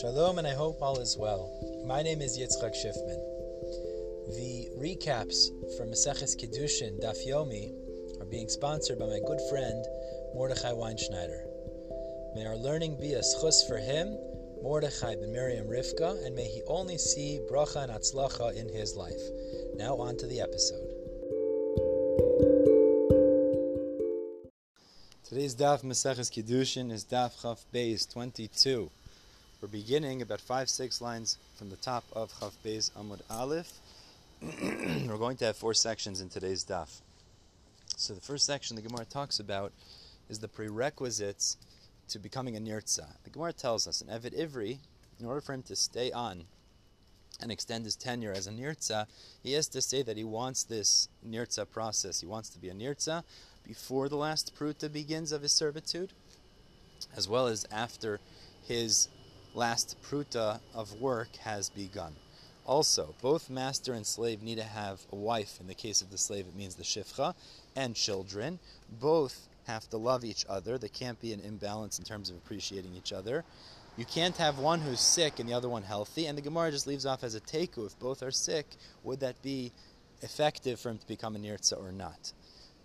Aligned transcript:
Shalom, 0.00 0.38
and 0.38 0.46
I 0.46 0.54
hope 0.54 0.82
all 0.82 0.98
is 0.98 1.16
well. 1.16 1.48
My 1.86 2.02
name 2.02 2.20
is 2.20 2.36
Yitzchak 2.36 2.74
Schiffman. 2.74 3.20
The 4.34 4.68
recaps 4.76 5.46
from 5.76 5.90
Maseches 5.90 6.34
Kiddushin 6.34 7.00
Daf 7.00 7.24
Yomi 7.24 7.72
are 8.20 8.24
being 8.24 8.48
sponsored 8.48 8.98
by 8.98 9.06
my 9.06 9.20
good 9.24 9.38
friend 9.48 9.84
Mordechai 10.34 10.72
Weinschneider. 10.72 11.44
May 12.34 12.44
our 12.44 12.56
learning 12.56 12.98
be 13.00 13.12
a 13.12 13.20
zchus 13.20 13.68
for 13.68 13.78
him, 13.78 14.18
Mordechai 14.62 15.14
ben 15.14 15.32
Miriam 15.32 15.68
Rivka, 15.68 16.26
and 16.26 16.34
may 16.34 16.48
he 16.48 16.62
only 16.66 16.98
see 16.98 17.38
bracha 17.48 17.84
and 17.84 17.92
atzlacha 17.92 18.56
in 18.56 18.68
his 18.68 18.96
life. 18.96 19.22
Now 19.76 19.94
on 19.98 20.16
to 20.16 20.26
the 20.26 20.40
episode. 20.40 20.88
Today's 25.22 25.54
Daf 25.54 25.84
Maseches 25.84 26.32
Kiddushin 26.32 26.90
is 26.90 27.04
Daf 27.04 27.40
Chaf 27.40 27.64
Beis 27.72 28.12
22. 28.12 28.90
We're 29.64 29.68
beginning 29.68 30.20
about 30.20 30.42
five, 30.42 30.68
six 30.68 31.00
lines 31.00 31.38
from 31.56 31.70
the 31.70 31.76
top 31.76 32.04
of 32.12 32.30
Chaf 32.38 32.54
Beis 32.62 32.90
Amud 32.98 33.22
Aleph. 33.30 33.72
We're 34.42 35.16
going 35.16 35.38
to 35.38 35.46
have 35.46 35.56
four 35.56 35.72
sections 35.72 36.20
in 36.20 36.28
today's 36.28 36.66
Daf. 36.66 37.00
So 37.96 38.12
the 38.12 38.20
first 38.20 38.44
section 38.44 38.76
the 38.76 38.82
Gemara 38.82 39.06
talks 39.06 39.40
about 39.40 39.72
is 40.28 40.40
the 40.40 40.48
prerequisites 40.48 41.56
to 42.08 42.18
becoming 42.18 42.58
a 42.58 42.60
nirtza. 42.60 43.06
The 43.24 43.30
Gemara 43.30 43.54
tells 43.54 43.86
us 43.86 44.02
an 44.02 44.08
Evid 44.08 44.38
Ivri, 44.38 44.80
in 45.18 45.24
order 45.24 45.40
for 45.40 45.54
him 45.54 45.62
to 45.62 45.74
stay 45.74 46.12
on 46.12 46.44
and 47.40 47.50
extend 47.50 47.86
his 47.86 47.96
tenure 47.96 48.32
as 48.32 48.46
a 48.46 48.52
nirtza, 48.52 49.06
he 49.42 49.54
has 49.54 49.66
to 49.68 49.80
say 49.80 50.02
that 50.02 50.18
he 50.18 50.24
wants 50.24 50.62
this 50.62 51.08
nirtza 51.26 51.70
process. 51.70 52.20
He 52.20 52.26
wants 52.26 52.50
to 52.50 52.58
be 52.58 52.68
a 52.68 52.74
nirtza 52.74 53.24
before 53.66 54.10
the 54.10 54.16
last 54.16 54.54
pruta 54.54 54.92
begins 54.92 55.32
of 55.32 55.40
his 55.40 55.52
servitude, 55.52 56.12
as 57.16 57.26
well 57.26 57.46
as 57.46 57.64
after 57.72 58.20
his 58.68 59.08
last 59.54 59.96
pruta 60.02 60.60
of 60.74 61.00
work 61.00 61.36
has 61.36 61.70
begun. 61.70 62.14
Also, 62.66 63.14
both 63.20 63.50
master 63.50 63.92
and 63.92 64.06
slave 64.06 64.42
need 64.42 64.56
to 64.56 64.64
have 64.64 65.00
a 65.12 65.16
wife. 65.16 65.58
In 65.60 65.66
the 65.66 65.74
case 65.74 66.00
of 66.02 66.10
the 66.10 66.18
slave, 66.18 66.46
it 66.46 66.56
means 66.56 66.74
the 66.74 66.82
shifcha, 66.82 67.34
and 67.76 67.94
children. 67.94 68.58
Both 69.00 69.48
have 69.66 69.88
to 69.90 69.96
love 69.96 70.24
each 70.24 70.44
other. 70.48 70.78
There 70.78 70.88
can't 70.88 71.20
be 71.20 71.32
an 71.32 71.40
imbalance 71.40 71.98
in 71.98 72.04
terms 72.04 72.30
of 72.30 72.36
appreciating 72.36 72.94
each 72.94 73.12
other. 73.12 73.44
You 73.96 74.04
can't 74.04 74.36
have 74.38 74.58
one 74.58 74.80
who's 74.80 75.00
sick 75.00 75.38
and 75.38 75.48
the 75.48 75.54
other 75.54 75.68
one 75.68 75.82
healthy. 75.82 76.26
And 76.26 76.36
the 76.36 76.42
Gemara 76.42 76.70
just 76.70 76.86
leaves 76.86 77.06
off 77.06 77.22
as 77.22 77.34
a 77.34 77.40
teku. 77.40 77.86
If 77.86 77.98
both 77.98 78.22
are 78.22 78.30
sick, 78.30 78.66
would 79.04 79.20
that 79.20 79.40
be 79.42 79.72
effective 80.22 80.80
for 80.80 80.90
him 80.90 80.98
to 80.98 81.06
become 81.06 81.36
a 81.36 81.38
nirtza 81.38 81.80
or 81.80 81.92
not? 81.92 82.32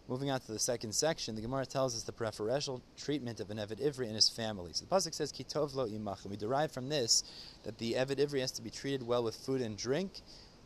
Moving 0.10 0.32
on 0.32 0.40
to 0.40 0.52
the 0.52 0.58
second 0.58 0.96
section, 0.96 1.36
the 1.36 1.42
Gemara 1.42 1.68
tells 1.68 1.96
us 1.96 2.02
the 2.02 2.12
preferential 2.12 2.82
treatment 2.98 3.40
of 3.40 3.52
an 3.52 3.58
Evid 3.58 3.80
Ivri 3.80 4.08
and 4.08 4.16
his 4.16 4.28
family. 4.28 4.72
So 4.74 4.84
the 4.84 4.96
Pasuk 4.96 5.14
says, 5.14 5.32
Kitov 5.32 5.76
lo 5.76 5.88
imach. 5.88 6.24
And 6.24 6.32
we 6.32 6.36
derive 6.36 6.72
from 6.72 6.90
this 6.90 7.24
that 7.62 7.78
the 7.78 7.94
Evid 7.94 8.18
Ivri 8.18 8.40
has 8.40 8.52
to 8.54 8.64
be 8.64 8.72
treated 8.72 9.04
well 9.04 9.24
with 9.24 9.36
food 9.36 9.62
and 9.62 9.78
drink, 9.78 10.22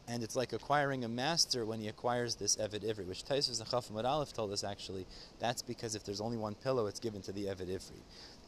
and 0.07 0.23
it's 0.23 0.37
like 0.37 0.53
acquiring 0.53 1.03
a 1.03 1.09
master 1.09 1.65
when 1.65 1.81
he 1.81 1.89
acquires 1.89 2.35
this 2.35 2.55
Evid 2.55 2.85
Ivri, 2.85 3.05
which 3.05 3.25
Tosfos 3.25 3.59
and 3.59 3.69
Chafam 3.69 4.01
Aleph 4.01 4.31
told 4.31 4.53
us 4.53 4.63
actually, 4.63 5.05
that's 5.39 5.61
because 5.61 5.93
if 5.93 6.05
there's 6.05 6.21
only 6.21 6.37
one 6.37 6.55
pillow, 6.55 6.87
it's 6.87 7.01
given 7.01 7.21
to 7.23 7.33
the 7.33 7.47
Evid 7.47 7.67
Ivri. 7.67 7.99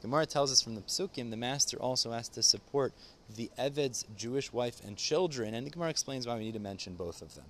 Gemara 0.02 0.26
tells 0.26 0.50
us 0.50 0.62
from 0.62 0.76
the 0.76 0.82
Psukim, 0.82 1.30
the 1.30 1.36
master 1.36 1.76
also 1.76 2.12
has 2.14 2.30
to 2.30 2.42
support 2.42 2.94
the 3.36 3.52
Evid's 3.58 4.06
Jewish 4.16 4.54
wife 4.54 4.80
and 4.82 4.96
children, 4.96 5.56
and 5.56 5.68
the 5.68 5.72
Gemara 5.72 5.90
explains 5.90 6.26
why 6.26 6.38
we 6.38 6.46
need 6.46 6.54
to 6.54 6.60
mention 6.60 6.94
both 6.94 7.22
of 7.22 7.36
them. 7.36 7.46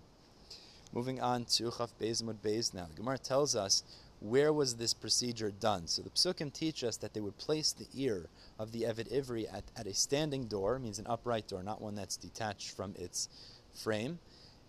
Moving 0.96 1.20
on 1.20 1.44
to 1.44 1.72
Chaf 1.78 1.92
Beis 2.00 2.24
Mud 2.24 2.38
now. 2.74 2.88
The 2.90 2.96
Gemara 2.96 3.18
tells 3.18 3.54
us 3.54 3.84
where 4.22 4.54
was 4.54 4.76
this 4.76 4.94
procedure 4.94 5.52
done. 5.52 5.88
So 5.88 6.02
the 6.02 6.10
Psukim 6.10 6.54
teach 6.54 6.86
us 6.86 6.96
that 6.98 7.14
they 7.14 7.20
would 7.20 7.38
place 7.38 7.74
the 7.74 7.88
ear 7.94 8.28
of 8.58 8.72
the 8.72 8.84
Evid 8.84 9.12
Ivri 9.12 9.54
at, 9.54 9.66
at 9.76 9.88
a 9.88 9.94
standing 9.94 10.46
door, 10.46 10.80
means 10.80 10.98
an 10.98 11.06
upright 11.08 11.50
door, 11.50 11.64
not 11.64 11.82
one 11.82 11.96
that's 11.96 12.16
detached 12.16 12.72
from 12.72 12.94
its 12.98 13.28
frame, 13.74 14.20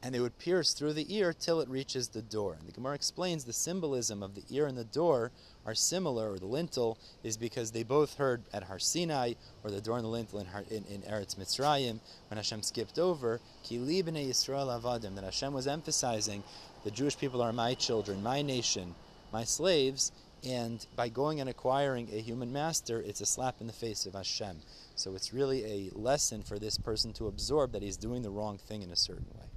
and 0.06 0.14
they 0.14 0.20
would 0.20 0.38
pierce 0.38 0.72
through 0.72 0.92
the 0.92 1.12
ear 1.12 1.32
till 1.32 1.60
it 1.60 1.68
reaches 1.68 2.06
the 2.06 2.22
door. 2.22 2.54
And 2.56 2.68
the 2.68 2.72
Gemara 2.72 2.94
explains 2.94 3.42
the 3.42 3.52
symbolism 3.52 4.22
of 4.22 4.36
the 4.36 4.44
ear 4.50 4.68
and 4.68 4.78
the 4.78 4.84
door 4.84 5.32
are 5.66 5.74
similar, 5.74 6.30
or 6.30 6.38
the 6.38 6.46
lintel, 6.46 6.96
is 7.24 7.36
because 7.36 7.72
they 7.72 7.82
both 7.82 8.14
heard 8.16 8.44
at 8.52 8.62
Har 8.62 8.78
Sinai, 8.78 9.32
or 9.64 9.70
the 9.72 9.80
door 9.80 9.96
and 9.96 10.04
the 10.04 10.08
lintel 10.08 10.38
in, 10.38 10.46
in, 10.70 10.84
in 10.84 11.02
Eretz 11.02 11.34
Mitzrayim, 11.34 11.98
when 12.28 12.36
Hashem 12.36 12.62
skipped 12.62 13.00
over, 13.00 13.40
Ki 13.64 13.78
b'nei 13.78 14.28
Yisrael 14.28 14.80
avadim, 14.80 15.16
that 15.16 15.24
Hashem 15.24 15.52
was 15.52 15.66
emphasizing, 15.66 16.44
the 16.84 16.92
Jewish 16.92 17.18
people 17.18 17.42
are 17.42 17.52
my 17.52 17.74
children, 17.74 18.22
my 18.22 18.42
nation, 18.42 18.94
my 19.32 19.42
slaves, 19.42 20.12
and 20.46 20.86
by 20.94 21.08
going 21.08 21.40
and 21.40 21.50
acquiring 21.50 22.08
a 22.12 22.20
human 22.20 22.52
master, 22.52 23.02
it's 23.04 23.22
a 23.22 23.26
slap 23.26 23.60
in 23.60 23.66
the 23.66 23.72
face 23.72 24.06
of 24.06 24.14
Hashem. 24.14 24.58
So 24.94 25.16
it's 25.16 25.34
really 25.34 25.64
a 25.64 25.98
lesson 25.98 26.42
for 26.42 26.60
this 26.60 26.78
person 26.78 27.12
to 27.14 27.26
absorb 27.26 27.72
that 27.72 27.82
he's 27.82 27.96
doing 27.96 28.22
the 28.22 28.30
wrong 28.30 28.56
thing 28.56 28.82
in 28.82 28.92
a 28.92 28.96
certain 28.96 29.26
way. 29.34 29.55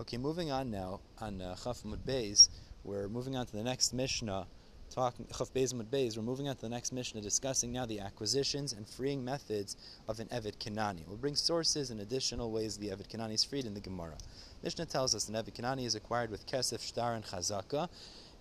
Okay, 0.00 0.16
moving 0.16 0.50
on 0.50 0.70
now 0.70 1.00
on 1.20 1.42
uh, 1.42 1.54
Chaf 1.54 1.82
Beis, 2.06 2.48
we're 2.82 3.08
moving 3.08 3.36
on 3.36 3.44
to 3.44 3.52
the 3.52 3.62
next 3.62 3.92
Mishnah 3.92 4.46
talking 4.90 5.26
Chaf 5.36 5.52
Beis 5.52 5.74
Beis, 5.74 6.16
we're 6.16 6.22
moving 6.22 6.48
on 6.48 6.56
to 6.56 6.62
the 6.62 6.68
next 6.70 6.92
Mishnah, 6.92 7.20
discussing 7.20 7.72
now 7.72 7.84
the 7.84 8.00
acquisitions 8.00 8.72
and 8.72 8.88
freeing 8.88 9.22
methods 9.22 9.76
of 10.08 10.18
an 10.18 10.28
Evid 10.28 10.56
Kanani. 10.56 11.06
We'll 11.06 11.18
bring 11.18 11.36
sources 11.36 11.90
and 11.90 12.00
additional 12.00 12.50
ways 12.50 12.78
the 12.78 12.88
Evid 12.88 13.06
Kanani 13.08 13.34
is 13.34 13.44
freed 13.44 13.66
in 13.66 13.74
the 13.74 13.80
Gemara. 13.80 14.16
Mishnah 14.62 14.86
tells 14.86 15.14
us 15.14 15.28
an 15.28 15.34
Evid 15.34 15.52
Kanani 15.52 15.84
is 15.84 15.94
acquired 15.94 16.30
with 16.30 16.46
Kesef, 16.46 16.80
Shtar, 16.80 17.12
and 17.12 17.24
Chazaka, 17.24 17.90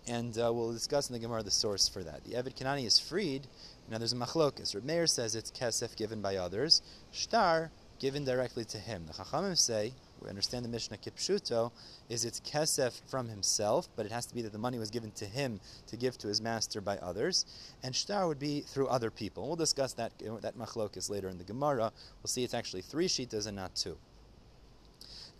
and 0.08 0.38
uh, 0.38 0.54
we'll 0.54 0.72
discuss 0.72 1.10
in 1.10 1.14
the 1.14 1.20
Gemara 1.20 1.44
the 1.44 1.52
source 1.52 1.90
for 1.90 2.02
that. 2.02 2.24
The 2.24 2.32
Evid 2.32 2.56
Kanani 2.56 2.86
is 2.86 2.98
freed. 2.98 3.46
Now 3.90 3.98
there's 3.98 4.14
a 4.14 4.16
machlokas. 4.16 4.74
Reb 4.74 4.86
Meir 4.86 5.06
says 5.06 5.36
it's 5.36 5.52
Kesef 5.52 5.98
given 5.98 6.22
by 6.22 6.38
others, 6.38 6.82
Shtar 7.12 7.72
given 8.00 8.24
directly 8.24 8.64
to 8.66 8.78
him. 8.78 9.06
The 9.06 9.14
Chachamim 9.14 9.58
say 9.58 9.94
we 10.22 10.30
understand 10.30 10.64
the 10.64 10.70
Mishnah 10.70 10.98
Kipshuto, 10.98 11.72
is 12.09 12.26
it's 12.26 12.40
kesef 12.40 13.02
from 13.09 13.28
himself, 13.28 13.88
but 13.96 14.06
it 14.06 14.12
has 14.12 14.26
to 14.28 14.36
be 14.36 14.42
that 14.42 14.52
the 14.52 14.58
money 14.58 14.78
was 14.78 14.92
given 14.92 15.12
to 15.12 15.26
him 15.26 15.59
to 15.88 15.98
give 15.98 16.18
to 16.20 16.28
his 16.28 16.42
master 16.42 16.82
by 16.82 16.98
others, 16.98 17.46
and 17.84 17.96
shtar 17.96 18.28
would 18.28 18.40
be 18.40 18.62
through 18.62 18.88
other 18.88 19.09
people. 19.09 19.48
We'll 19.48 19.56
discuss 19.56 19.94
that 19.94 20.12
that 20.42 20.58
machlokas 20.58 21.09
later 21.09 21.30
in 21.30 21.38
the 21.38 21.44
Gemara. 21.44 21.92
We'll 22.22 22.28
see 22.28 22.44
it's 22.44 22.54
actually 22.54 22.82
three 22.82 23.08
shitas 23.08 23.48
and 23.48 23.56
not 23.56 23.76
two. 23.76 23.98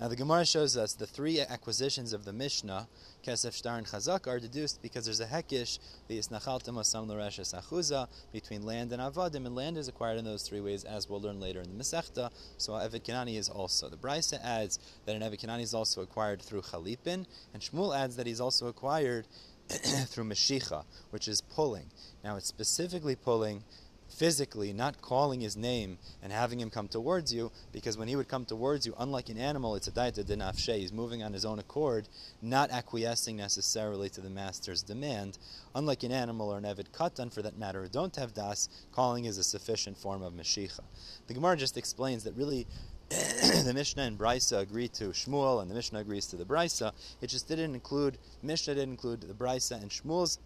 Now 0.02 0.08
the 0.08 0.16
Gemara 0.16 0.48
shows 0.48 0.76
us 0.78 0.94
the 0.94 1.06
three 1.06 1.40
acquisitions 1.40 2.12
of 2.12 2.26
the 2.26 2.34
Mishnah, 2.34 2.88
Kesef, 3.24 3.54
Shtar, 3.54 3.78
and 3.78 3.86
Chazak, 3.86 4.26
are 4.26 4.40
deduced 4.40 4.82
because 4.82 5.06
there's 5.06 5.20
a 5.20 5.28
hekish, 5.28 5.78
the 6.08 6.18
Isnachaltim 6.18 6.74
Asam 6.74 7.08
Lareshes 7.08 7.54
Achuza, 7.54 8.08
between 8.34 8.64
land 8.64 8.92
and 8.94 9.00
Avadim, 9.00 9.46
and 9.46 9.54
land 9.54 9.78
is 9.78 9.88
acquired 9.88 10.18
in 10.18 10.26
those 10.26 10.42
three 10.42 10.60
ways, 10.60 10.86
as 10.86 11.08
we'll 11.08 11.22
learn 11.22 11.40
later 11.40 11.62
in 11.62 11.70
the 11.70 11.84
Masechta. 11.84 12.32
So 12.58 12.74
Evid 12.74 13.04
Kanani 13.04 13.38
is 13.38 13.48
also. 13.48 13.90
The 13.90 13.96
Brisa 13.96 14.44
adds 14.44 14.80
that 15.06 15.16
an 15.16 15.22
Evid 15.22 15.40
Kanani 15.40 15.62
is 15.62 15.76
also 15.76 16.02
acquired 16.02 16.42
through 16.42 16.64
Chalipin, 16.64 17.28
and 17.54 17.62
Shmuel 17.62 17.96
adds 17.96 18.16
that 18.16 18.26
he's 18.26 18.42
also 18.42 18.66
acquired 18.70 19.28
through 19.70 20.24
Meshicha, 20.24 20.84
which 21.12 21.28
is 21.28 21.42
pulling. 21.42 21.92
Now 22.24 22.38
it's 22.38 22.48
specifically 22.48 23.16
pulling 23.16 23.64
physically, 24.12 24.74
not 24.74 25.02
calling 25.02 25.42
his 25.42 25.56
name 25.56 25.98
and 26.22 26.32
having 26.32 26.60
him 26.60 26.70
come 26.70 26.88
towards 26.88 27.34
you, 27.34 27.52
because 27.72 27.98
when 27.98 28.08
he 28.08 28.16
would 28.16 28.28
come 28.28 28.46
towards 28.46 28.86
you, 28.86 28.94
unlike 29.00 29.30
an 29.30 29.38
animal, 29.38 29.76
it's 29.76 29.88
a 29.88 29.92
daita 29.92 30.24
dinafshe, 30.24 30.78
he's 30.78 30.94
moving 30.94 31.24
on 31.24 31.34
his 31.34 31.46
own 31.46 31.60
accord, 31.60 32.08
not 32.42 32.72
acquiescing 32.72 33.38
necessarily 33.38 34.10
to 34.10 34.22
the 34.22 34.30
master's 34.30 34.84
demand. 34.84 35.38
Unlike 35.76 36.04
an 36.04 36.12
animal 36.12 36.50
or 36.50 36.58
an 36.58 36.64
evid 36.64 36.92
katan, 36.92 37.34
for 37.34 37.42
that 37.42 37.58
matter, 37.58 37.84
who 37.84 37.90
don't 37.90 38.16
have 38.16 38.34
das, 38.34 38.70
calling 38.92 39.26
is 39.26 39.38
a 39.38 39.44
sufficient 39.44 39.98
form 39.98 40.22
of 40.22 40.34
meshicha. 40.34 40.82
The 41.28 41.34
Gemara 41.34 41.58
just 41.58 41.78
explains 41.78 42.24
that 42.26 42.36
really 42.36 42.68
the 43.66 43.74
Mishnah 43.74 44.04
and 44.04 44.18
Brisa 44.18 44.60
agree 44.60 44.88
to 44.88 45.10
Shmuel, 45.10 45.62
and 45.62 45.70
the 45.70 45.76
Mishnah 45.76 46.00
agrees 46.00 46.28
to 46.28 46.38
the 46.38 46.46
Brisa. 46.46 46.94
It 47.22 47.28
just 47.28 47.48
didn't 47.48 47.74
include 47.74 48.18
Mishnah 48.42 48.76
didn't 48.76 48.92
include 48.92 49.22
the 49.22 49.34
Brisa 49.34 49.82
and 49.82 49.92
Shmuel's 49.92 50.40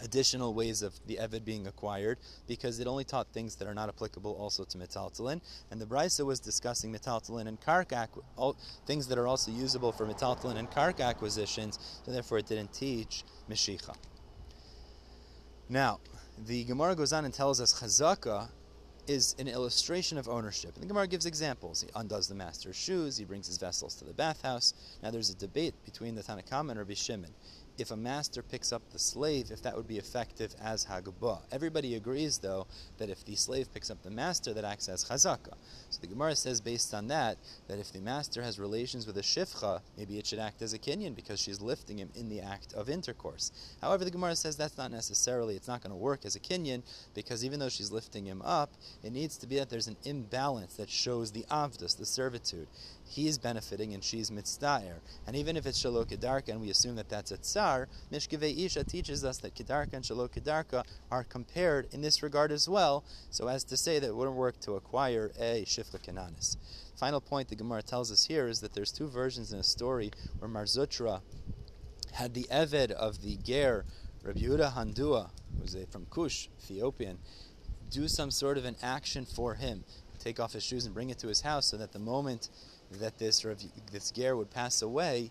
additional 0.00 0.54
ways 0.54 0.82
of 0.82 0.94
the 1.06 1.16
Evid 1.16 1.44
being 1.44 1.66
acquired 1.66 2.18
because 2.46 2.80
it 2.80 2.86
only 2.86 3.04
taught 3.04 3.28
things 3.32 3.56
that 3.56 3.68
are 3.68 3.74
not 3.74 3.88
applicable 3.88 4.32
also 4.32 4.64
to 4.64 4.78
metaltalin. 4.78 5.40
And 5.70 5.80
the 5.80 5.86
Brisa 5.86 6.24
was 6.24 6.40
discussing 6.40 6.92
metaltalin 6.92 7.46
and 7.46 7.60
kark 7.60 8.08
all, 8.36 8.56
things 8.86 9.06
that 9.08 9.18
are 9.18 9.26
also 9.26 9.50
usable 9.50 9.92
for 9.92 10.06
metaltalin 10.06 10.56
and 10.56 10.70
kark 10.70 11.00
acquisitions, 11.00 12.00
so 12.04 12.12
therefore 12.12 12.38
it 12.38 12.46
didn't 12.46 12.72
teach 12.72 13.24
Meshicha. 13.50 13.94
Now, 15.68 16.00
the 16.46 16.64
Gemara 16.64 16.94
goes 16.94 17.12
on 17.12 17.24
and 17.24 17.32
tells 17.32 17.60
us 17.60 17.80
Chazaka 17.80 18.48
is 19.06 19.34
an 19.38 19.48
illustration 19.48 20.18
of 20.18 20.28
ownership. 20.28 20.74
And 20.74 20.82
the 20.82 20.86
Gemara 20.86 21.06
gives 21.06 21.26
examples. 21.26 21.82
He 21.82 21.88
undoes 21.94 22.28
the 22.28 22.34
master's 22.34 22.76
shoes, 22.76 23.16
he 23.16 23.24
brings 23.24 23.46
his 23.46 23.58
vessels 23.58 23.94
to 23.96 24.04
the 24.04 24.14
bathhouse. 24.14 24.74
Now 25.02 25.10
there's 25.10 25.30
a 25.30 25.36
debate 25.36 25.74
between 25.84 26.14
the 26.14 26.22
Tanna 26.22 26.42
Kamma 26.42 26.70
and 26.70 26.78
Rabbi 26.78 26.94
Shimon 26.94 27.34
if 27.76 27.90
a 27.90 27.96
master 27.96 28.42
picks 28.42 28.72
up 28.72 28.82
the 28.92 28.98
slave, 28.98 29.50
if 29.50 29.62
that 29.62 29.76
would 29.76 29.88
be 29.88 29.98
effective 29.98 30.54
as 30.62 30.86
Hagabah. 30.86 31.40
Everybody 31.50 31.94
agrees, 31.94 32.38
though, 32.38 32.66
that 32.98 33.10
if 33.10 33.24
the 33.24 33.34
slave 33.34 33.72
picks 33.72 33.90
up 33.90 34.02
the 34.02 34.10
master, 34.10 34.54
that 34.54 34.64
acts 34.64 34.88
as 34.88 35.04
Chazaka. 35.04 35.54
So 35.90 36.00
the 36.00 36.06
Gemara 36.06 36.36
says, 36.36 36.60
based 36.60 36.94
on 36.94 37.08
that, 37.08 37.38
that 37.68 37.78
if 37.78 37.92
the 37.92 38.00
master 38.00 38.42
has 38.42 38.58
relations 38.58 39.06
with 39.06 39.16
a 39.16 39.22
Shifcha, 39.22 39.80
maybe 39.96 40.18
it 40.18 40.26
should 40.26 40.38
act 40.38 40.62
as 40.62 40.72
a 40.72 40.78
Kinyan 40.78 41.16
because 41.16 41.40
she's 41.40 41.60
lifting 41.60 41.98
him 41.98 42.10
in 42.14 42.28
the 42.28 42.40
act 42.40 42.72
of 42.74 42.88
intercourse. 42.88 43.50
However, 43.80 44.04
the 44.04 44.10
Gemara 44.10 44.36
says 44.36 44.56
that's 44.56 44.78
not 44.78 44.90
necessarily, 44.90 45.56
it's 45.56 45.68
not 45.68 45.82
going 45.82 45.90
to 45.90 45.96
work 45.96 46.24
as 46.24 46.36
a 46.36 46.40
Kinyan 46.40 46.82
because 47.14 47.44
even 47.44 47.58
though 47.58 47.68
she's 47.68 47.90
lifting 47.90 48.26
him 48.26 48.42
up, 48.42 48.72
it 49.02 49.12
needs 49.12 49.36
to 49.38 49.46
be 49.46 49.56
that 49.56 49.70
there's 49.70 49.88
an 49.88 49.96
imbalance 50.04 50.74
that 50.74 50.90
shows 50.90 51.32
the 51.32 51.44
Avdus, 51.50 51.96
the 51.96 52.06
servitude 52.06 52.68
he's 53.06 53.38
benefiting 53.38 53.94
and 53.94 54.02
she's 54.02 54.30
mitzdair. 54.30 54.94
And 55.26 55.36
even 55.36 55.56
if 55.56 55.66
it's 55.66 55.82
shalok 55.82 56.06
kedarka, 56.06 56.48
and 56.48 56.60
we 56.60 56.70
assume 56.70 56.96
that 56.96 57.08
that's 57.08 57.30
a 57.30 57.38
tsar, 57.64 57.88
Mishkevei 58.12 58.66
Isha 58.66 58.84
teaches 58.84 59.24
us 59.24 59.38
that 59.38 59.54
kedarka 59.54 59.94
and 59.94 60.04
shalok 60.04 60.32
kedarka 60.32 60.84
are 61.10 61.24
compared 61.24 61.88
in 61.92 62.02
this 62.02 62.22
regard 62.22 62.52
as 62.52 62.68
well, 62.68 63.04
so 63.30 63.48
as 63.48 63.64
to 63.64 63.76
say 63.76 63.98
that 63.98 64.08
it 64.08 64.14
wouldn't 64.14 64.36
work 64.36 64.60
to 64.60 64.72
acquire 64.72 65.32
a 65.40 65.64
shifcha 65.64 65.98
kananis. 65.98 66.56
Final 66.96 67.20
point 67.20 67.48
the 67.48 67.56
Gemara 67.56 67.82
tells 67.82 68.12
us 68.12 68.26
here 68.26 68.48
is 68.48 68.60
that 68.60 68.74
there's 68.74 68.92
two 68.92 69.08
versions 69.08 69.52
in 69.52 69.58
a 69.58 69.64
story 69.64 70.10
where 70.38 70.48
Mar 70.48 70.64
Zutra 70.64 71.22
had 72.12 72.34
the 72.34 72.44
Eved 72.50 72.90
of 72.90 73.22
the 73.22 73.36
Ger, 73.36 73.84
Rabbi 74.22 74.40
Handua, 74.40 75.30
who's 75.58 75.74
a, 75.74 75.86
from 75.86 76.06
Kush, 76.10 76.48
Ethiopian, 76.62 77.18
do 77.90 78.08
some 78.08 78.30
sort 78.30 78.58
of 78.58 78.64
an 78.64 78.76
action 78.82 79.24
for 79.24 79.54
him. 79.54 79.84
Take 80.18 80.38
off 80.38 80.52
his 80.52 80.62
shoes 80.62 80.84
and 80.84 80.94
bring 80.94 81.10
it 81.10 81.18
to 81.18 81.28
his 81.28 81.40
house 81.40 81.66
so 81.66 81.76
that 81.76 81.92
the 81.92 81.98
moment 81.98 82.50
that 83.00 83.18
this 83.18 83.44
this 83.90 84.10
ger 84.10 84.36
would 84.36 84.50
pass 84.50 84.80
away, 84.82 85.30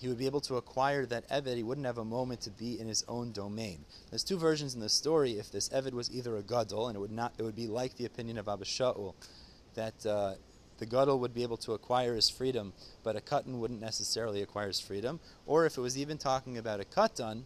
he 0.00 0.08
would 0.08 0.18
be 0.18 0.26
able 0.26 0.40
to 0.40 0.56
acquire 0.56 1.04
that 1.06 1.28
Eved. 1.28 1.56
He 1.56 1.62
wouldn't 1.62 1.86
have 1.86 1.98
a 1.98 2.04
moment 2.04 2.40
to 2.42 2.50
be 2.50 2.80
in 2.80 2.88
his 2.88 3.04
own 3.06 3.32
domain. 3.32 3.84
There's 4.08 4.24
two 4.24 4.38
versions 4.38 4.74
in 4.74 4.80
the 4.80 4.88
story. 4.88 5.32
If 5.38 5.52
this 5.52 5.68
Eved 5.68 5.92
was 5.92 6.10
either 6.10 6.36
a 6.36 6.42
gadol, 6.42 6.88
and 6.88 6.96
it 6.96 7.00
would 7.00 7.12
not, 7.12 7.34
it 7.36 7.42
would 7.42 7.54
be 7.54 7.66
like 7.66 7.96
the 7.96 8.06
opinion 8.06 8.38
of 8.38 8.48
Abba 8.48 8.64
Shaul, 8.64 9.14
that 9.74 10.06
uh, 10.06 10.34
the 10.78 10.86
gadol 10.86 11.18
would 11.18 11.34
be 11.34 11.42
able 11.42 11.58
to 11.58 11.74
acquire 11.74 12.14
his 12.14 12.30
freedom, 12.30 12.72
but 13.04 13.14
a 13.14 13.20
katan 13.20 13.58
wouldn't 13.58 13.82
necessarily 13.82 14.40
acquire 14.40 14.68
his 14.68 14.80
freedom. 14.80 15.20
Or 15.46 15.66
if 15.66 15.76
it 15.76 15.82
was 15.82 15.98
even 15.98 16.16
talking 16.16 16.56
about 16.56 16.80
a 16.80 16.84
katan, 16.84 17.42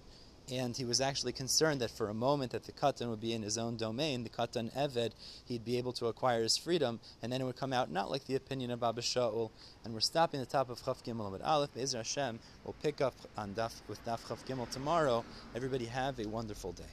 and 0.50 0.76
he 0.76 0.84
was 0.84 1.00
actually 1.00 1.32
concerned 1.32 1.80
that 1.80 1.90
for 1.90 2.08
a 2.08 2.14
moment 2.14 2.52
that 2.52 2.64
the 2.64 2.72
katan 2.72 3.08
would 3.08 3.20
be 3.20 3.32
in 3.32 3.42
his 3.42 3.56
own 3.56 3.76
domain, 3.76 4.24
the 4.24 4.30
katan 4.30 4.72
eved, 4.74 5.12
he'd 5.44 5.64
be 5.64 5.78
able 5.78 5.92
to 5.94 6.06
acquire 6.06 6.42
his 6.42 6.56
freedom, 6.56 7.00
and 7.22 7.32
then 7.32 7.40
it 7.40 7.44
would 7.44 7.56
come 7.56 7.72
out 7.72 7.90
not 7.90 8.10
like 8.10 8.26
the 8.26 8.36
opinion 8.36 8.70
of 8.70 8.82
Abba 8.82 9.00
Shaul. 9.00 9.50
And 9.84 9.94
we're 9.94 10.00
stopping 10.00 10.40
the 10.40 10.46
top 10.46 10.70
of 10.70 10.84
Chaf 10.84 11.02
Gimel 11.02 11.28
Amid 11.28 11.42
Aleph. 11.42 11.74
Be'ezer 11.74 11.98
Hashem, 11.98 12.38
we'll 12.64 12.74
pick 12.82 13.00
up 13.00 13.14
on 13.36 13.54
Daf 13.54 13.80
with 13.88 14.04
Daf 14.04 14.26
Chaf 14.28 14.44
Gimel 14.46 14.68
tomorrow. 14.70 15.24
Everybody 15.54 15.86
have 15.86 16.18
a 16.18 16.26
wonderful 16.26 16.72
day. 16.72 16.84